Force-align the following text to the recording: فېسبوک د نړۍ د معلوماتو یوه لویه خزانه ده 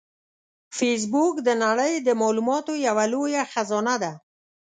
فېسبوک 0.77 1.35
د 1.47 1.49
نړۍ 1.63 1.93
د 2.07 2.09
معلوماتو 2.21 2.73
یوه 2.87 3.05
لویه 3.13 3.43
خزانه 3.51 3.95
ده 4.03 4.11